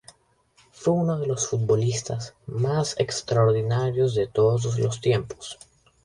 Fue 0.71 0.93
uno 0.95 1.19
de 1.19 1.27
los 1.27 1.47
futbolistas 1.47 2.33
más 2.47 2.95
extraordinarios 2.97 4.15
de 4.15 4.25
todos 4.25 4.79
los 4.79 4.99
tiempos. 4.99 5.59